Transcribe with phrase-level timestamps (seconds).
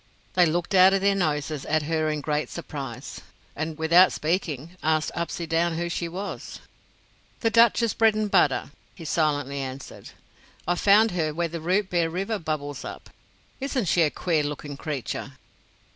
[0.33, 3.21] They looked out of their noses at her in great surprise,
[3.55, 6.59] and, without speaking, asked Upsydoun who she was.
[7.41, 10.09] "The Duchess Bredenbutta," he silently answered,
[10.67, 13.11] "I found her where the Rootbeer River bubbles up.
[13.59, 15.33] Isn't she a queer looking creature?"